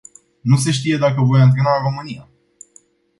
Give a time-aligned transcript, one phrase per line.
[0.41, 2.29] Nu se știe dacă voi antrena în România.